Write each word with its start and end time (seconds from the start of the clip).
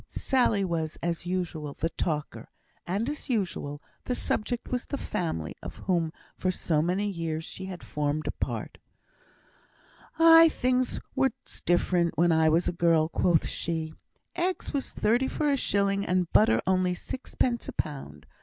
Sally 0.09 0.65
was, 0.65 0.97
as 1.03 1.27
usual, 1.27 1.75
the 1.75 1.89
talker; 1.91 2.49
and, 2.87 3.07
as 3.07 3.29
usual, 3.29 3.83
the 4.05 4.15
subject 4.15 4.69
was 4.69 4.85
the 4.87 4.97
family 4.97 5.53
of 5.61 5.75
whom 5.85 6.11
for 6.35 6.49
so 6.49 6.81
many 6.81 7.07
years 7.07 7.43
she 7.43 7.65
had 7.65 7.83
formed 7.83 8.25
a 8.25 8.31
part. 8.31 8.79
"Aye! 10.17 10.49
things 10.49 10.99
was 11.15 11.29
different 11.67 12.17
when 12.17 12.31
I 12.31 12.49
was 12.49 12.67
a 12.67 12.73
girl," 12.73 13.09
quoth 13.09 13.45
she. 13.47 13.93
"Eggs 14.35 14.73
was 14.73 14.91
thirty 14.91 15.27
for 15.27 15.51
a 15.51 15.55
shilling, 15.55 16.03
and 16.03 16.33
butter 16.33 16.63
only 16.65 16.95
sixpence 16.95 17.67
a 17.69 17.73
pound. 17.73 18.25